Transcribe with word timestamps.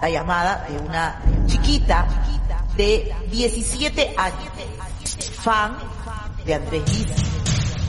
la 0.00 0.10
llamada 0.10 0.66
de 0.68 0.78
una 0.78 1.22
chiquita 1.46 2.06
de 2.76 3.12
17 3.30 4.14
años, 4.16 4.52
fan 5.40 5.76
de 6.44 6.54
Andrés 6.54 6.84
Vice. 6.84 7.14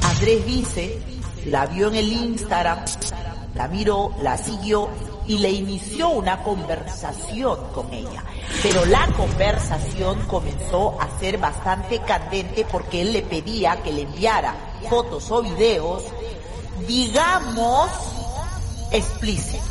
Andrés 0.04 0.46
Vice 0.46 1.02
la 1.46 1.66
vio 1.68 1.88
en 1.90 1.96
el 1.96 2.12
Instagram, 2.12 2.80
la 3.56 3.68
miró, 3.68 4.14
la 4.22 4.38
siguió 4.38 4.90
y 5.28 5.38
le 5.38 5.52
inició 5.52 6.10
una 6.10 6.42
conversación 6.42 7.58
con 7.74 7.94
ella. 7.94 8.24
Pero 8.64 8.86
la 8.86 9.08
conversación 9.16 10.20
comenzó 10.28 11.00
a 11.00 11.20
ser 11.20 11.38
bastante 11.38 12.00
candente 12.00 12.66
porque 12.70 13.02
él 13.02 13.14
le 13.14 13.22
pedía 13.22 13.82
que 13.84 13.94
le 13.94 14.02
enviara 14.04 14.56
fotos 14.90 15.30
o 15.30 15.44
videos, 15.44 16.04
digamos, 16.88 17.92
explícitos. 18.92 19.69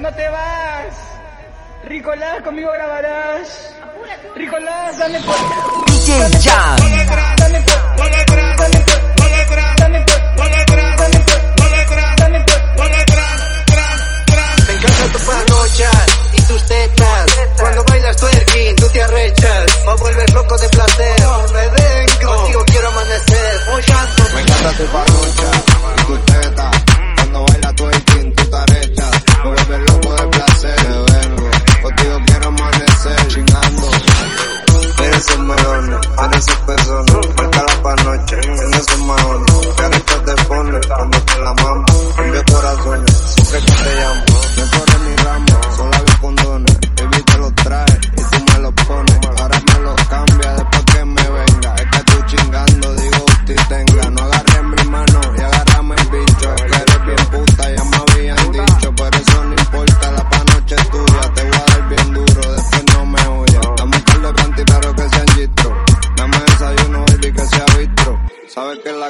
No 0.00 0.12
te 0.14 0.28
vas. 0.28 0.94
Ricolás, 1.84 2.42
conmigo 2.42 2.72
grabarás. 2.72 3.74
Ricolás, 4.34 4.98
dame 4.98 5.20
por... 5.20 5.36
Dame 5.36 6.36
por... 6.36 7.16
Dame 7.36 7.60
por... 7.60 7.76
Dame 7.96 8.24
por... 8.24 8.38
Dame 8.56 8.80
por... 9.44 9.58
Dame 12.16 12.40
por... 12.44 12.60
Me 14.66 14.72
encanta 14.74 15.04
tu 15.12 15.18
panocha 15.26 15.90
y 16.32 16.42
tus 16.42 16.66
tetas. 16.66 16.89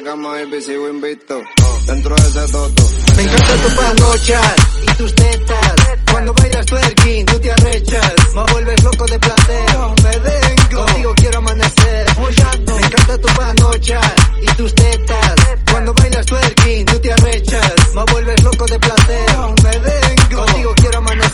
La 0.03 0.11
cama, 0.11 0.35
sigo 0.61 0.89
invicto. 0.89 1.41
Dentro 1.87 2.15
de 2.15 2.29
ese 2.29 2.53
toto. 2.53 2.83
Me 3.17 3.23
encanta 3.23 3.55
tu 3.55 3.77
panocha 3.77 4.41
y 4.83 4.95
tus 4.97 5.15
tetas. 5.15 5.75
Cuando 6.11 6.33
bailas 6.35 6.67
twerking, 6.67 7.27
tú 7.27 7.41
te 7.41 7.53
arrechas. 7.53 8.13
Me 8.35 8.53
vuelves 8.53 8.83
loco 8.85 9.07
de 9.07 9.19
placer. 9.19 9.65
Me 10.03 10.19
vengo, 10.19 10.85
contigo 10.85 11.15
quiero 11.17 11.39
amanecer. 11.39 12.15
Follando. 12.15 12.75
Me 12.77 12.83
encanta 12.87 13.19
tu 13.19 13.29
panocha 13.29 14.01
y 14.43 14.47
tus 14.57 14.75
tetas. 14.75 15.35
Cuando 15.71 15.95
bailas 15.95 16.27
twerking, 16.27 16.87
tú 16.87 16.99
te 17.01 17.13
arrechas. 17.13 17.73
Me 17.95 18.05
vuelves 18.13 18.43
loco 18.43 18.67
de 18.67 18.79
placer. 18.79 19.27
Me 19.65 19.79
vengo, 19.79 20.45
contigo 20.45 20.75
quiero 20.77 20.99
amanecer. 20.99 21.31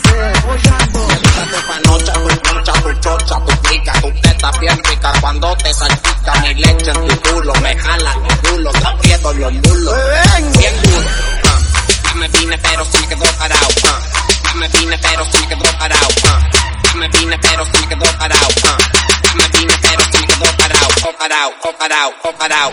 Follando. 1.37 1.57
tu 1.57 1.67
panocha, 1.67 2.13
tu 2.13 2.41
concha, 2.41 2.73
tu 2.73 2.93
chocha, 2.99 3.35
tu 3.45 3.61
pica, 3.69 3.93
tu 4.01 4.11
teta 4.21 4.51
bien 4.59 4.83
rica 4.83 5.11
cuando 5.21 5.55
te 5.57 5.73
salpica 5.73 6.33
mi 6.41 6.53
leche 6.55 6.91
en 6.91 7.07
tu 7.07 7.21
culo, 7.21 7.53
me 7.61 7.75
jala 7.77 8.15
mi 8.17 8.29
culo, 8.49 8.71
te 8.71 8.87
aprieto 8.87 9.33
los 9.33 9.53
mulos, 9.53 9.95
bien 10.57 10.81
duro. 10.83 11.09
ah. 11.45 11.59
Dame 12.03 12.27
vine 12.29 12.57
pero 12.57 12.85
se 12.85 12.99
me 12.99 13.07
quedó 13.07 13.25
parado, 13.37 13.67
ah. 13.85 13.99
dame 14.45 14.67
vine 14.69 14.97
pero 14.97 15.25
se 15.31 15.39
me 15.39 15.47
quedó 15.47 15.77
parado, 15.77 16.07
ah. 16.25 16.39
dame 16.83 17.07
vine 17.09 17.37
pero 17.39 17.65
se 17.65 17.79
me 17.81 17.87
quedó 17.87 18.17
parado, 18.17 18.47
ah. 18.65 18.77
dame 19.23 19.47
vine 19.53 19.73
pero 19.81 20.03
se 20.11 20.19
me 20.19 20.27
quedó 20.27 20.45
parado, 20.57 20.87
parado, 20.87 20.87
oh, 21.07 21.17
parado, 21.17 21.51
oh, 21.63 21.77
parado, 21.77 22.13
oh, 22.23 22.33
parado, 22.37 22.71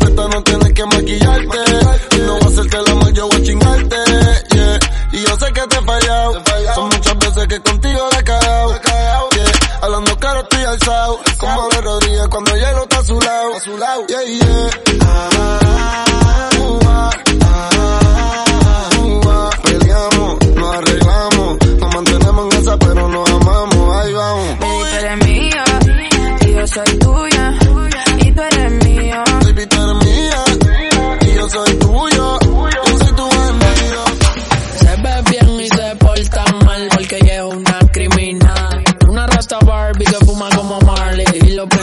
el 0.00 0.14
no 0.28 0.42
tiene 0.42 0.63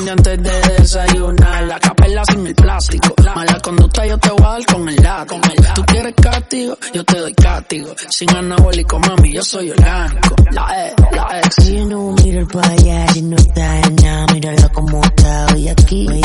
viene 0.01 0.11
antes 0.11 0.43
de 0.43 0.73
desayunar. 0.73 1.63
La 1.63 1.79
capela 1.79 2.23
sin 2.25 2.47
el 2.47 2.55
plástico. 2.55 3.13
Mala 3.35 3.59
conducta 3.59 4.05
yo 4.05 4.17
te 4.17 4.29
voy 4.29 4.45
a 4.45 4.49
dar 4.49 4.65
con 4.65 4.89
el 4.89 4.95
lago. 5.03 5.39
Tú 5.75 5.83
quieres 5.85 6.13
castigo, 6.21 6.77
yo 6.93 7.03
te 7.03 7.17
doy 7.17 7.33
castigo. 7.33 7.93
Sin 8.09 8.35
anabólico, 8.35 8.99
mami, 8.99 9.33
yo 9.33 9.43
soy 9.43 9.71
orgánico. 9.71 10.35
La 10.51 10.87
E, 10.87 10.95
la 11.11 11.39
ex. 11.39 11.55
Yo 11.67 11.85
no 11.85 12.11
miro 12.13 12.47
para 12.47 12.69
allá, 12.69 13.05
yo 13.13 13.21
no 13.23 13.35
está 13.37 13.81
en 13.81 13.95
nada. 13.95 14.25
Mírala 14.33 14.69
como 14.69 15.03
está 15.03 15.47
hoy 15.53 15.69
aquí. 15.69 16.07
Hoy. 16.09 16.21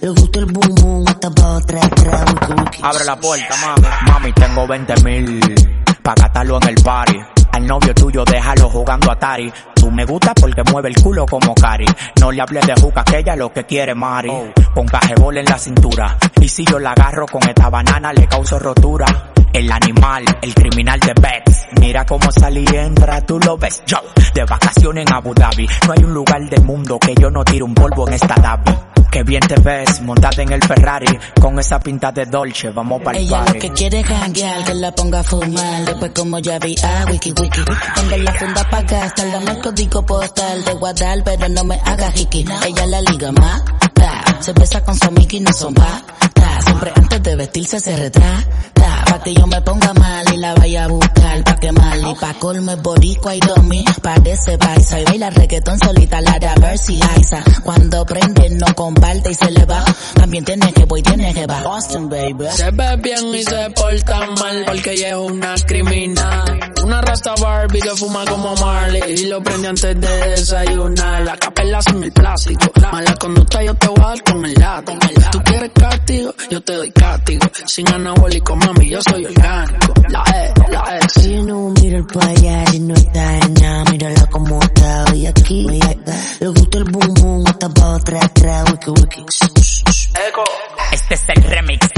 Le 0.00 0.08
gusta 0.08 0.38
el 0.38 0.46
boom 0.46 0.74
boom, 0.74 1.04
hasta 1.06 1.30
para 1.30 1.48
otra 1.56 1.80
Abre 2.82 3.04
la 3.04 3.20
puerta, 3.20 3.54
mami. 3.56 3.86
Mami, 4.06 4.32
tengo 4.32 4.66
20 4.66 4.94
mil. 5.04 5.54
Pa' 6.02 6.14
gastarlo 6.14 6.58
en 6.62 6.68
el 6.68 6.82
party 6.82 7.39
al 7.60 7.66
novio 7.66 7.94
tuyo 7.94 8.24
déjalo 8.24 8.70
jugando 8.70 9.12
Atari. 9.12 9.52
Tú 9.74 9.90
me 9.90 10.06
gustas 10.06 10.32
porque 10.40 10.62
mueve 10.72 10.88
el 10.88 10.94
culo 10.94 11.26
como 11.26 11.54
Cari. 11.54 11.84
No 12.18 12.32
le 12.32 12.40
hables 12.40 12.66
de 12.66 12.74
juca 12.80 13.04
que 13.04 13.18
ella 13.18 13.36
lo 13.36 13.52
que 13.52 13.64
quiere 13.64 13.94
Mari. 13.94 14.30
Con 14.72 14.86
cajebol 14.86 15.36
en 15.36 15.44
la 15.44 15.58
cintura. 15.58 16.16
Y 16.40 16.48
si 16.48 16.64
yo 16.64 16.78
la 16.78 16.92
agarro 16.92 17.26
con 17.26 17.46
esta 17.46 17.68
banana 17.68 18.14
le 18.14 18.26
causo 18.26 18.58
rotura. 18.58 19.32
El 19.52 19.70
animal, 19.70 20.24
el 20.40 20.54
criminal 20.54 21.00
de 21.00 21.12
Bex. 21.20 21.66
Mira 21.78 22.06
cómo 22.06 22.32
salí 22.32 22.64
entra, 22.72 23.20
tú 23.20 23.38
lo 23.38 23.58
ves. 23.58 23.82
Yo, 23.86 23.98
de 24.32 24.44
vacaciones 24.44 25.04
en 25.06 25.14
Abu 25.14 25.34
Dhabi. 25.34 25.68
No 25.86 25.92
hay 25.92 26.04
un 26.04 26.14
lugar 26.14 26.40
del 26.48 26.64
mundo 26.64 26.98
que 26.98 27.14
yo 27.14 27.30
no 27.30 27.44
tire 27.44 27.62
un 27.62 27.74
polvo 27.74 28.08
en 28.08 28.14
esta 28.14 28.36
Dhabi. 28.36 28.89
Que 29.10 29.22
bien 29.24 29.40
te 29.40 29.56
ves, 29.56 30.00
montada 30.02 30.42
en 30.42 30.52
el 30.52 30.62
Ferrari. 30.62 31.18
Con 31.40 31.58
esa 31.58 31.80
pinta 31.80 32.12
de 32.12 32.26
Dolce, 32.26 32.70
vamos 32.70 33.02
para 33.02 33.18
el 33.18 33.24
Ella 33.24 33.44
lo 33.44 33.54
que 33.54 33.70
quiere 33.72 34.04
janguear, 34.04 34.64
que 34.64 34.74
la 34.74 34.92
ponga 34.92 35.20
a 35.20 35.22
fumar. 35.24 35.84
Después 35.84 36.12
como 36.14 36.38
ya 36.38 36.58
vi 36.58 36.76
a 36.82 37.06
wiki 37.10 37.32
wiki. 37.32 37.60
Tengo 37.94 38.16
la 38.16 38.32
funda 38.34 38.68
pa' 38.70 38.82
gastar, 38.82 39.32
dame 39.32 39.50
el 39.50 39.60
código 39.60 40.06
postal 40.06 40.64
de 40.64 40.72
Guadal, 40.74 41.22
pero 41.24 41.48
no 41.48 41.64
me 41.64 41.80
haga 41.84 42.12
hiki. 42.14 42.44
Ella 42.66 42.86
la 42.86 43.00
liga 43.02 43.32
más, 43.32 43.62
se 44.40 44.52
besa 44.52 44.84
con 44.84 44.96
su 44.96 45.08
amiga 45.08 45.36
y 45.36 45.40
no 45.40 45.52
son 45.52 45.74
pa. 45.74 46.02
Siempre 46.64 46.92
antes 46.94 47.22
de 47.22 47.36
vestirse 47.36 47.80
se 47.80 47.96
retrata. 47.96 48.46
Pa' 49.06 49.22
que 49.22 49.34
yo 49.34 49.46
me 49.46 49.60
ponga 49.62 49.92
mal 49.94 50.19
y 50.32 50.36
la 50.36 50.54
vaya 50.54 50.84
a 50.84 50.88
buscar 50.88 51.44
pa' 51.44 51.56
que 51.56 51.72
mal. 51.72 52.00
Y 52.10 52.14
pa' 52.14 52.34
colmo 52.34 52.72
es 52.72 52.82
boricua 52.82 53.34
y 53.34 53.40
domi, 53.40 53.84
parece 54.02 54.58
paisa. 54.58 55.00
Y 55.00 55.04
baila 55.04 55.30
reggaetón 55.30 55.78
solita, 55.78 56.20
la 56.20 56.38
de 56.38 56.48
Mercy 56.60 57.00
Aiza. 57.02 57.42
Cuando 57.62 58.04
prende 58.06 58.50
no 58.50 58.66
comparte 58.74 59.30
y 59.30 59.34
se 59.34 59.50
le 59.50 59.64
va. 59.64 59.84
También 60.14 60.44
tiene 60.44 60.72
que 60.72 60.84
voy, 60.84 61.02
tiene 61.02 61.32
que 61.34 61.46
va. 61.46 61.60
Austin, 61.60 62.08
baby. 62.08 62.46
Se 62.52 62.70
ve 62.70 62.96
bien 62.96 63.34
y 63.34 63.42
se 63.42 63.70
porta 63.70 64.26
mal 64.38 64.64
porque 64.66 64.92
ella 64.92 65.08
es 65.10 65.14
una 65.14 65.54
criminal. 65.66 66.72
Barbie 67.70 67.82
que 67.82 67.96
fuma 67.96 68.24
como 68.24 68.52
Marley 68.56 69.14
y 69.16 69.26
lo 69.26 69.40
prende 69.40 69.68
antes 69.68 70.00
de 70.00 70.08
desayunar. 70.30 71.22
La 71.22 71.36
capela 71.36 71.80
sin 71.80 72.02
el 72.02 72.10
plástico. 72.10 72.66
Mala 72.90 73.14
conducta 73.14 73.62
yo 73.62 73.74
te 73.76 73.86
voy 73.86 74.00
a 74.00 74.08
dar 74.08 74.22
con 74.24 74.44
el 74.44 74.54
látigo. 74.54 74.98
Tú 75.30 75.40
quieres 75.44 75.70
castigo, 75.72 76.34
yo 76.50 76.60
te 76.62 76.72
doy 76.72 76.90
castigo. 76.90 77.46
Sin 77.66 77.88
anabólico, 77.88 78.56
mami, 78.56 78.90
yo 78.90 79.00
soy 79.02 79.24
orgánico. 79.24 79.94
La 80.08 80.24
E, 80.34 80.72
la 80.72 80.98
ex. 80.98 81.12
Si 81.12 81.42
no 81.42 81.70
mira 81.80 82.04
para 82.12 82.30
allá 82.30 82.64
y 82.72 82.80
no 82.80 82.94
está 82.94 83.38
en 83.38 83.54
nada, 83.54 83.84
mírala 83.92 84.26
como 84.26 84.60
está 84.60 85.04
hoy 85.12 85.26
aquí. 85.26 85.66
Le 86.40 86.48
gusta 86.48 86.78
el 86.78 86.84
boom 86.84 87.14
boom, 87.14 87.44
está 87.46 87.68
pa' 87.68 87.94
otra 87.94 88.24
atrás, 88.24 88.64
wiki 88.72 88.90
wiki. 88.90 89.26
Este 90.90 91.14
es 91.14 91.22
el 91.28 91.42
remix. 91.44 91.89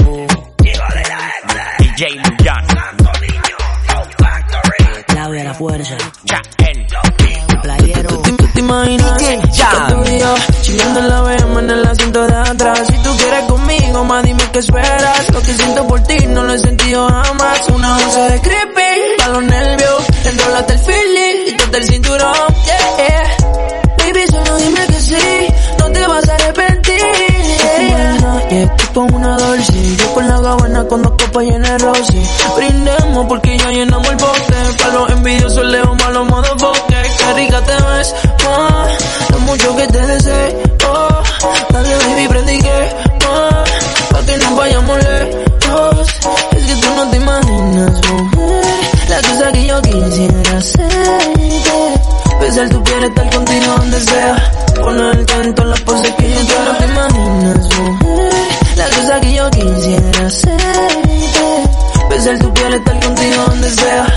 Fuerza, 5.63 5.95
playero. 7.61 8.09
¿Tú 8.19 8.35
te 8.53 8.59
imaginas 8.59 9.17
que 9.17 9.39
tú 9.87 10.03
y 10.11 10.19
yo 10.19 10.35
chillando 10.61 10.99
en 10.99 11.09
la 11.09 11.21
BM 11.21 11.59
en 11.59 11.69
el 11.69 11.87
asiento 11.87 12.27
de 12.27 12.35
atrás? 12.35 12.81
Si 12.85 12.97
tú 12.97 13.15
quieres 13.15 13.45
conmigo, 13.45 14.03
más 14.03 14.23
dime 14.23 14.43
qué 14.51 14.59
esperas. 14.59 15.29
Lo 15.31 15.41
que 15.41 15.53
siento 15.53 15.87
por 15.87 16.03
ti 16.03 16.17
no 16.27 16.43
lo 16.43 16.53
he 16.53 16.59
sentido 16.59 17.07
jamás. 17.07 17.69
Una 17.69 17.95
once 17.95 18.19
de 18.19 18.41
creepy, 18.41 19.17
pa' 19.19 19.27
los 19.29 19.43
nervios. 19.43 20.03
Enrólate 20.25 20.73
el 20.73 20.79
feeling, 20.79 21.45
quítate 21.45 21.77
el 21.77 21.83
cinturón, 21.85 22.47
yeah, 22.65 22.97
yeah. 22.97 23.37
Baby, 23.99 24.27
solo 24.27 24.57
dime 24.57 24.85
que 24.87 24.99
sí, 24.99 25.47
no 25.79 25.91
te 25.93 26.07
vas 26.07 26.27
a 26.27 26.35
arrepentir. 26.35 26.97
Yeah. 26.97 28.47
Yeah, 28.49 28.75
tú 28.75 28.93
con 28.93 29.15
una 29.15 29.37
dulce, 29.37 29.95
yo 29.95 30.13
con 30.13 30.27
la 30.27 30.41
gabana 30.41 30.85
con 30.87 31.01
dos 31.01 31.13
copas 31.13 31.43
llenas 31.45 31.71
de 31.71 31.77
rosy. 31.77 32.21
Brindemos 32.57 33.25
porque 33.27 33.57
ya 33.57 33.71
llenamos 33.71 34.09
el 34.09 34.17
bote. 34.17 34.32
Vamos 35.55 36.03
a 36.03 36.09
los 36.09 36.29
motherfuckers. 36.29 37.15
Qué 37.17 37.33
rica 37.33 37.61
te 37.61 37.73
ves, 37.73 38.15
ah, 38.47 38.87
lo 39.29 39.39
mucho 39.41 39.75
que 39.75 39.87
te 39.87 39.99
deseo. 39.99 40.63
Oh, 40.89 41.23
dale 41.69 41.95
baby, 41.95 42.27
prende 42.27 42.55
y 42.55 42.59
que, 42.59 42.89
ah, 43.27 43.63
pa' 44.11 44.21
que 44.25 44.37
nos 44.39 44.55
vayamos 44.55 44.97
lejos. 44.97 46.09
Es 46.57 46.63
que 46.63 46.75
tú 46.81 46.87
no 46.95 47.09
te 47.11 47.17
imaginas, 47.17 48.01
mujer, 48.09 48.65
la 49.09 49.21
cosa 49.21 49.51
que 49.51 49.67
yo 49.67 49.81
quisiera 49.83 50.57
hacerte. 50.57 51.93
Besar 52.41 52.69
tu 52.69 52.83
piel, 52.83 53.03
estar 53.03 53.29
contigo 53.29 53.65
donde 53.77 54.01
sea. 54.01 54.51
Ponerte 54.81 55.33
en 55.33 55.55
todas 55.55 55.69
las 55.69 55.81
poses 55.81 56.11
que 56.15 56.33
yo 56.33 56.65
no 56.65 56.77
te 56.77 56.85
imaginas, 56.85 57.69
mujer. 57.77 58.33
La 58.75 58.85
cosa 58.85 59.21
que 59.21 59.33
yo 59.35 59.49
quisiera 59.51 60.25
hacerte. 60.25 61.63
Besar 62.09 62.39
tu 62.39 62.53
piel, 62.53 62.73
estar 62.73 62.99
contigo 62.99 63.43
donde 63.47 63.69
sea. 63.69 64.12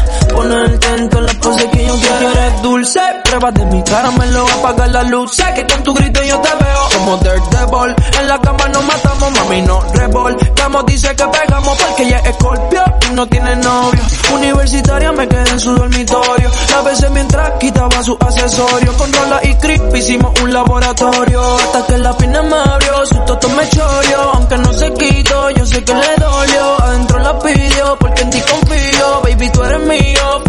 Dulce, 3.26 3.30
prueba 3.30 3.50
de 3.52 3.66
mi 3.66 3.82
cara, 3.82 4.10
me 4.10 4.26
lo 4.26 4.46
apaga 4.46 4.86
la 4.86 5.02
luz. 5.04 5.34
Sé 5.34 5.44
que 5.54 5.66
con 5.66 5.82
tu 5.82 5.94
grito 5.94 6.22
yo 6.22 6.40
te 6.40 6.64
veo 6.64 6.88
como 6.94 7.16
Dirt 7.18 7.44
Devil. 7.50 7.94
En 8.20 8.28
la 8.28 8.40
cama 8.40 8.68
nos 8.68 8.84
matamos, 8.84 9.30
mami, 9.32 9.62
no 9.62 9.80
revolvemos. 9.94 10.86
Dice 10.86 11.14
que 11.14 11.24
pegamos 11.26 11.78
porque 11.78 12.02
ella 12.04 12.18
es 12.18 12.30
escorpio 12.30 12.82
y 13.08 13.14
no 13.14 13.26
tiene 13.26 13.56
novio. 13.56 14.02
Universitaria 14.34 15.12
me 15.12 15.28
quedé 15.28 15.50
en 15.50 15.60
su 15.60 15.74
dormitorio. 15.74 16.50
La 16.70 16.82
veces 16.82 17.10
mientras 17.10 17.50
quitaba 17.58 18.02
su 18.02 18.16
accesorio. 18.20 18.92
Con 18.96 19.12
Rola 19.12 19.40
y 19.42 19.54
Creep 19.54 19.94
hicimos 19.94 20.40
un 20.42 20.52
laboratorio. 20.52 21.56
Hasta 21.56 21.86
que 21.86 21.98
la 21.98 22.12
pina 22.16 22.42
me 22.42 22.56
abrió, 22.56 23.06
su 23.06 23.18
toto 23.20 23.48
me 23.50 23.68
choreó. 23.68 24.20
Aunque 24.34 24.58
no 24.58 24.72
se 24.72 24.92
quitó, 24.94 25.50
yo 25.50 25.66
sé 25.66 25.84
que 25.84 25.94
le 25.94 26.16
dolió. 26.16 26.82
Adentro 26.82 27.18
la 27.20 27.38
pidió, 27.38 27.96
porque 27.98 28.22
en 28.22 28.30
ti 28.30 28.40
confío. 28.40 29.20
Baby, 29.22 29.50
tú 29.50 29.62
eres 29.64 29.80
mío, 29.80 30.42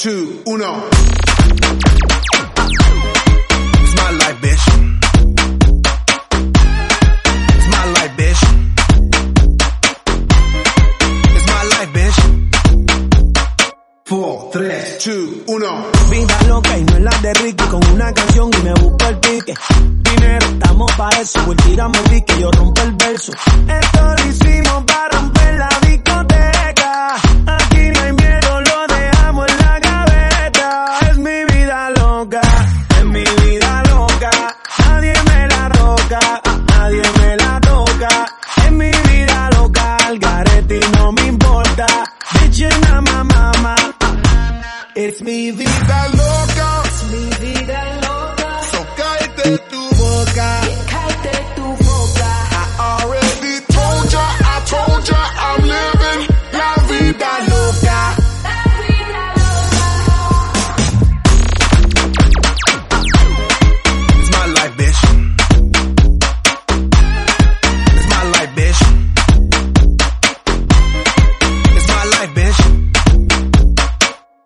3, 0.00 0.14
2, 0.14 0.44
1. 0.46 0.58
My 3.96 4.10
life, 4.16 4.40
bitch. 4.40 4.64
My 7.68 7.84
life, 7.92 8.14
bitch. 8.16 8.42
It's 11.36 11.46
my 11.46 11.62
life, 11.72 11.92
bitch. 11.92 12.18
4, 14.08 14.50
3, 14.52 14.98
2, 15.04 15.44
1. 15.46 15.84
Vida 16.10 16.38
loca 16.48 16.78
y 16.78 16.84
no 16.84 16.96
es 16.96 17.02
la 17.02 17.18
de 17.18 17.34
Ricky. 17.34 17.64
Con 17.64 17.86
una 17.92 18.14
canción 18.14 18.50
y 18.58 18.62
me 18.62 18.72
busco 18.72 19.06
el 19.06 19.18
pique. 19.18 19.54
Dinero, 20.02 20.46
estamos 20.46 20.90
para 20.92 21.20
eso. 21.20 21.40
Pues 21.44 21.58
el 21.66 22.10
pique, 22.10 22.40
yo 22.40 22.50
rompo 22.50 22.80
el 22.80 22.92
verso. 22.92 23.32
loca, 32.20 32.40
es 32.98 33.04
mi 33.06 33.24
vida 33.42 33.82
loca, 33.88 34.30
nadie 34.78 35.14
me 35.24 35.48
la 35.48 35.68
toca. 35.70 36.49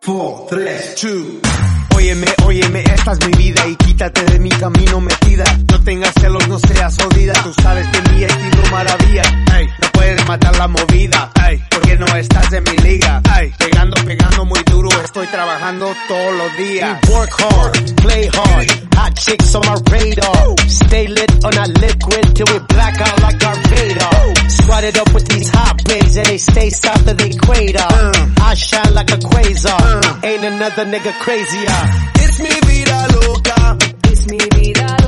four, 0.04 0.46
three, 0.50 0.68
two. 0.96 1.73
Óyeme, 1.94 2.26
óyeme, 2.44 2.84
esta 2.84 3.12
es 3.12 3.18
mi 3.26 3.32
vida 3.32 3.66
y 3.66 3.76
quítate 3.76 4.24
de 4.24 4.38
mi 4.38 4.50
camino 4.50 5.00
metida. 5.00 5.44
No 5.70 5.80
tengas 5.82 6.12
celos, 6.20 6.46
no 6.48 6.58
seas 6.58 6.96
jodida. 7.00 7.32
Tú 7.42 7.52
sabes 7.62 7.86
que 7.88 8.10
mi 8.10 8.24
estilo 8.24 8.62
maravilla. 8.70 9.22
Ey, 9.56 9.66
no 9.66 9.88
puedes 9.92 10.26
matar 10.26 10.56
la 10.56 10.68
movida. 10.68 11.30
Ey, 11.48 11.62
porque 11.70 11.96
no 11.96 12.06
estás 12.16 12.52
en 12.52 12.64
mi 12.64 12.76
liga. 12.78 13.22
Ey, 13.38 13.52
pegando, 13.58 13.96
pegando 14.04 14.44
muy 14.44 14.60
duro. 14.64 14.88
Estoy 15.02 15.26
trabajando 15.28 15.94
todos 16.08 16.34
los 16.34 16.56
días. 16.56 16.98
Work 17.10 17.30
hard, 17.40 17.96
play 18.02 18.28
hard. 18.32 18.70
Hot 18.96 19.14
chicks 19.14 19.54
on 19.54 19.62
my 19.66 19.74
radar. 19.90 20.54
Stay 20.68 21.08
lit 21.08 21.44
on 21.44 21.56
our 21.58 21.68
liquid 21.68 22.34
till 22.34 22.46
we 22.52 22.58
black 22.68 23.00
out 23.00 23.20
like 23.22 23.44
our 23.44 23.56
radar. 23.70 24.34
Swatted 24.48 24.96
up 24.98 25.12
with 25.12 25.26
these 25.28 25.48
hot 25.50 25.82
bays 25.84 26.16
and 26.16 26.26
they 26.26 26.38
stay 26.38 26.70
south 26.70 27.06
of 27.06 27.16
the 27.18 27.26
equator. 27.26 27.78
Uh. 27.80 28.12
I 28.40 28.54
shine 28.54 28.94
like 28.94 29.10
a 29.10 29.18
quasar. 29.18 30.04
Uh. 30.04 30.20
Ain't 30.22 30.44
another 30.44 30.84
nigga 30.86 31.12
crazier. 31.20 31.83
Es 32.24 32.40
mi 32.40 32.48
vida 32.68 33.06
loca. 33.08 33.76
Es 34.10 34.26
mi 34.26 34.38
vida. 34.56 35.03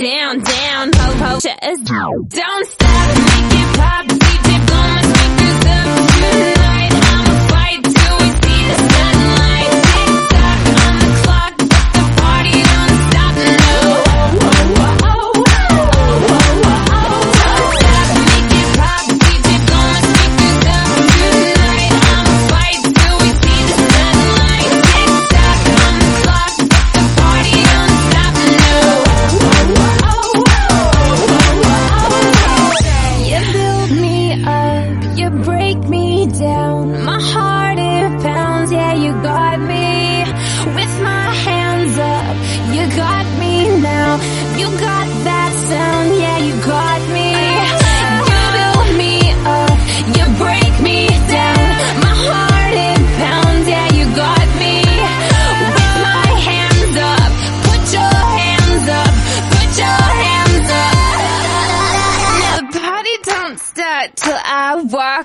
down, 0.00 0.40
down, 0.40 0.90
ho, 0.94 1.12
ho, 1.24 1.38
shut 1.40 1.60
down. 1.84 2.24
Don't 2.28 2.79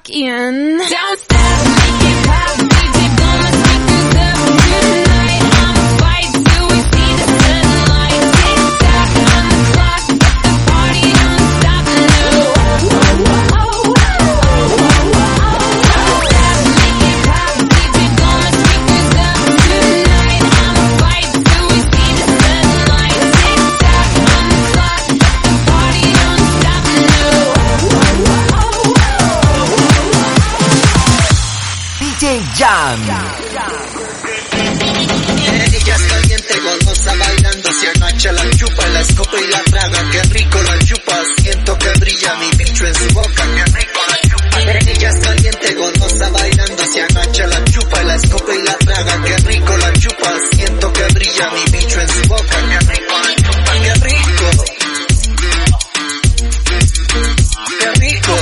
in. 0.10 0.80
Boca, 52.36 52.58
rico 52.60 53.16
la 53.24 53.94
rico. 53.96 54.48
Rico. 58.00 58.36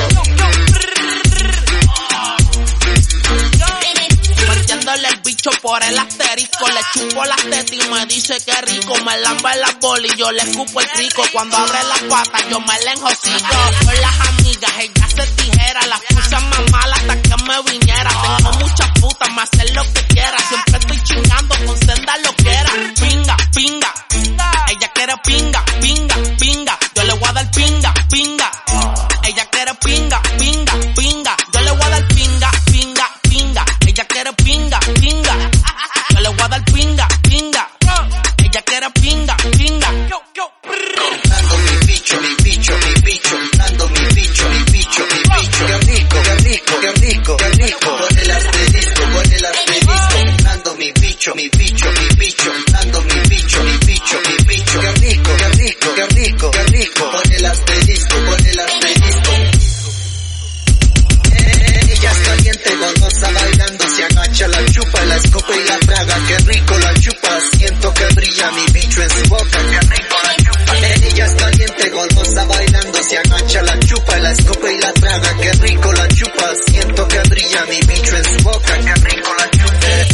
El 4.93 5.17
bicho 5.21 5.49
por 5.63 5.81
el 5.83 5.97
asterisco, 5.97 6.67
le 6.67 6.81
chupo 6.93 7.25
las 7.25 7.41
tetas 7.41 7.73
y 7.73 7.89
me 7.89 8.05
dice 8.05 8.37
que 8.45 8.61
rico, 8.61 8.95
me 9.03 9.17
lamba 9.17 9.55
la 9.55 9.75
bola 9.81 10.05
y 10.05 10.15
yo 10.17 10.31
le 10.31 10.43
escupo 10.43 10.81
el 10.81 10.87
crico, 10.91 11.23
cuando 11.31 11.57
abre 11.57 11.83
las 11.83 11.99
patas 12.01 12.43
yo 12.47 12.59
me 12.59 12.79
le 12.79 12.91
enjocico, 12.91 13.55
con 13.85 14.01
las 14.01 14.19
amigas 14.27 14.71
ella 14.79 15.07
se 15.09 15.27
tijera, 15.31 15.85
las 15.87 15.99
puse 16.01 16.39
más 16.39 16.71
malas 16.71 16.99
hasta 16.99 17.21
que 17.23 17.43
me 17.43 17.71
viniera, 17.71 18.09
tengo 18.37 18.51
muchas 18.59 18.91
putas, 19.01 19.29
me 19.33 19.41
hacen 19.41 19.75
lo 19.75 19.83
que 19.93 20.07
quiera, 20.13 20.37
siempre 20.47 20.79
estoy 20.79 21.03
chingando 21.03 21.55
con 21.65 21.77
senda 21.79 22.17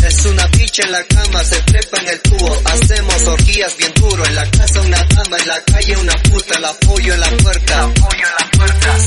Es 0.10 0.25
una 0.25 0.47
bicha 0.47 0.84
en 0.84 0.91
la 0.91 1.04
cama, 1.06 1.43
se 1.43 1.62
trepa 1.62 1.97
en 2.02 2.08
el 2.08 2.21
tubo, 2.21 2.62
hacemos 2.65 3.28
orgías 3.28 3.78
bien 3.78 3.93
duro, 3.93 4.25
en 4.25 4.36
la 4.36 4.49
casa 4.52 4.82
una 4.82 5.04
dama, 5.04 5.38
en 5.38 5.47
la 5.47 5.63
calle 5.63 5.97
una 5.97 6.13
puta, 6.23 6.60
la 6.60 6.69
apoyo 6.69 7.13
en 7.13 7.19
la 7.19 7.30
puerta, 7.30 7.89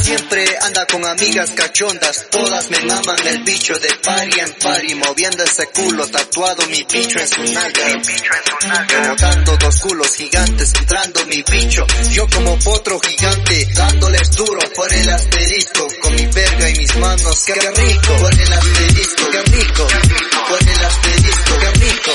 Siempre 0.03 0.45
anda 0.63 0.87
con 0.87 1.05
amigas 1.05 1.51
cachondas, 1.51 2.27
todas 2.31 2.71
me 2.71 2.81
maman 2.81 3.27
el 3.27 3.45
bicho 3.45 3.73
de 3.79 3.89
pari 4.05 4.41
en 4.41 4.53
pari, 4.55 4.95
moviendo 4.97 5.45
ese 5.45 5.67
culo, 5.69 6.07
tatuado 6.09 6.67
mi 6.67 6.83
bicho 6.93 7.19
en 7.21 7.29
su 7.29 7.43
nalga. 7.53 9.09
Botando 9.09 9.57
dos 9.59 9.77
culos 9.79 10.15
gigantes, 10.17 10.73
entrando 10.75 11.25
mi 11.27 11.43
bicho, 11.43 11.87
yo 12.11 12.27
como 12.29 12.59
potro 12.59 12.99
gigante, 13.01 13.69
dándoles 13.75 14.31
duro 14.33 14.61
por 14.75 14.93
el 14.93 15.09
asterisco, 15.09 15.87
con 16.03 16.15
mi 16.17 16.27
verga 16.27 16.69
y 16.69 16.79
mis 16.79 16.97
manos, 16.97 17.45
qué 17.47 17.55
rico, 17.55 18.17
por 18.17 18.35
el 18.35 18.53
asterisco, 18.53 19.31
qué 19.31 19.43
rico, 19.43 19.87
por 20.49 20.63
el 20.63 20.85
asterisco, 20.85 21.59
qué 21.61 21.71
rico, 21.79 22.13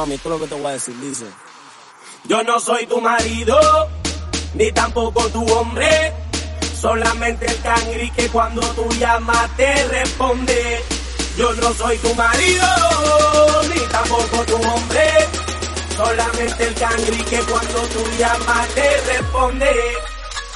mami, 0.00 0.14
esto 0.14 0.32
es 0.32 0.40
lo 0.40 0.40
que 0.40 0.54
te 0.54 0.60
voy 0.60 0.70
a 0.70 0.72
decir, 0.72 0.98
dice. 1.00 1.26
Yo 2.24 2.42
no 2.42 2.58
soy 2.58 2.86
tu 2.86 3.00
marido, 3.00 3.58
ni 4.54 4.72
tampoco 4.72 5.28
tu 5.28 5.44
hombre. 5.52 6.12
Solamente 6.80 7.44
el 7.46 7.60
cangri 7.60 8.10
que 8.12 8.28
cuando 8.28 8.62
tú 8.76 8.88
llamas 8.98 9.56
te 9.56 9.88
responde. 9.88 10.82
Yo 11.36 11.52
no 11.54 11.74
soy 11.74 11.98
tu 11.98 12.14
marido, 12.14 12.66
ni 13.74 13.80
tampoco 13.88 14.36
tu 14.46 14.56
hombre. 14.56 15.06
Solamente 15.96 16.66
el 16.68 16.74
cangri 16.74 17.22
que 17.24 17.38
cuando 17.40 17.80
tú 17.92 18.02
llamas 18.18 18.68
te 18.68 19.00
responde. 19.12 19.70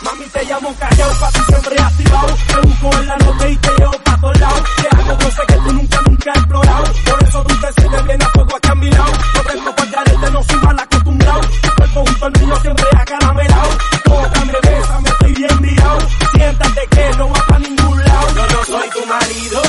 Mami, 0.01 0.27
te 0.27 0.45
llamo 0.45 0.75
callao, 0.79 1.11
pa' 1.21 1.31
ti 1.33 1.41
siempre 1.49 1.81
activado. 1.81 2.37
Te 2.47 2.67
busco 2.67 2.99
en 2.99 3.07
la 3.09 3.17
noche 3.17 3.51
y 3.51 3.57
te 3.57 3.71
llevo 3.79 3.99
pa' 4.05 4.21
todos 4.21 4.41
lados. 4.41 4.63
Te 4.81 4.97
hago 4.97 5.19
cosas 5.19 5.47
que 5.47 5.55
tú 5.55 5.73
nunca, 5.73 6.04
nunca 6.25 6.31
has 6.31 6.39
explorado. 6.39 6.85
Por 7.05 7.29
eso 7.29 7.45
tú 7.45 7.61
te 7.61 7.81
sientes 7.81 8.07
bien 8.07 8.23
a 8.23 8.29
fuego 8.31 8.57
aquí 8.57 8.69
a 8.69 8.75
mi 8.75 8.91
lado. 8.91 9.13
No 9.35 9.41
tengo 9.43 9.77
pa' 9.77 9.91
carete, 9.91 10.31
no 10.31 10.43
soy 10.43 10.57
mal 10.61 10.79
acostumbrado. 10.79 11.41
Tu 11.41 11.75
cuerpo 11.77 12.05
junto 12.07 12.25
al 12.27 12.33
mío 12.41 12.57
siempre 12.63 12.87
acaramelado. 12.97 13.71
Tócame, 14.05 14.53
bésame, 14.63 15.09
estoy 15.09 15.33
bien 15.35 15.61
virado. 15.61 15.99
Siéntate 16.33 16.87
que 16.91 17.11
no 17.19 17.29
va 17.29 17.47
pa' 17.49 17.59
ningún 17.59 18.05
lado. 18.05 18.35
Yo 18.35 18.47
no 18.47 18.65
soy 18.65 18.89
tu 18.91 19.07
marido, 19.07 19.63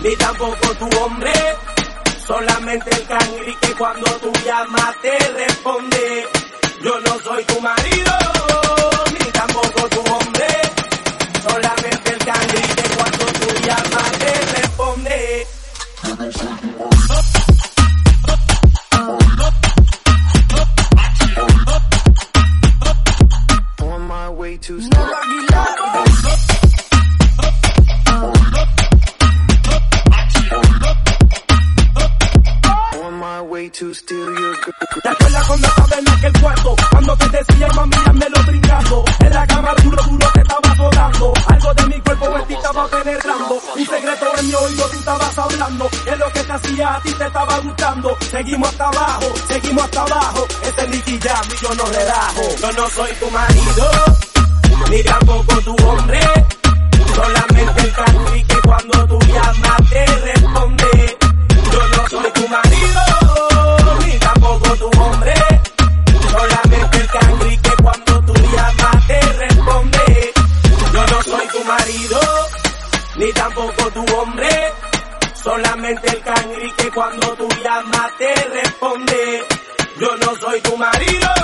ni 0.00 0.16
tampoco 0.16 0.74
tu 0.78 0.98
hombre. 0.98 1.32
Solamente 2.26 2.90
el 2.90 3.06
cangri 3.06 3.56
que 3.60 3.72
cuando 3.74 4.10
tú 4.20 4.32
llamas 4.44 4.94
te 5.00 5.16
Seguimos 48.36 48.68
hasta 48.68 48.88
abajo, 48.88 49.34
seguimos 49.48 49.84
hasta 49.84 50.02
abajo. 50.02 50.46
Este 50.62 50.82
es 50.82 51.08
y 51.08 51.18
yo 51.18 51.74
no 51.74 51.86
relajo. 51.86 52.42
Yo 52.60 52.72
no 52.72 52.90
soy 52.90 53.10
tu 53.14 53.30
marido, 53.30 53.90
ni 54.90 55.02
tampoco 55.02 55.60
tu 55.62 55.74
hombre. 55.86 56.20
Solamente 57.14 57.80
el 57.80 57.92
cangri 57.94 58.42
que 58.44 58.60
cuando 58.60 59.06
tú 59.06 59.18
llamas 59.20 59.88
te 59.88 60.04
responde. 60.04 61.18
Yo 61.72 61.88
no 61.96 62.08
soy 62.10 62.30
tu 62.32 62.48
marido, 62.48 63.98
ni 64.04 64.18
tampoco 64.18 64.76
tu 64.76 65.00
hombre. 65.00 65.34
Solamente 66.30 66.96
el 66.98 67.06
cangri 67.06 67.56
que 67.56 67.82
cuando 67.82 68.20
tú 68.20 68.34
llamas 68.34 69.06
te 69.06 69.20
responde. 69.32 70.32
Yo 70.92 71.06
no 71.06 71.22
soy 71.22 71.46
tu 71.48 71.64
marido, 71.64 72.20
ni 73.16 73.32
tampoco 73.32 73.90
tu 73.92 74.04
hombre. 74.14 74.75
Solamente 75.46 76.08
el 76.08 76.20
cangri 76.22 76.72
que 76.72 76.90
cuando 76.90 77.36
tú 77.36 77.48
llamas 77.62 78.10
te 78.18 78.34
responde. 78.34 79.44
Yo 79.96 80.16
no 80.16 80.34
soy 80.40 80.60
tu 80.60 80.76
marido. 80.76 81.35